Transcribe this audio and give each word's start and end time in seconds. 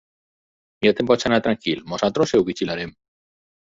Ja 0.85 0.93
te'n 1.01 1.11
pots 1.13 1.29
anar 1.31 1.41
tranquil: 1.49 1.87
nosaltres 1.95 2.37
ho 2.43 2.45
vigilarem. 2.53 3.01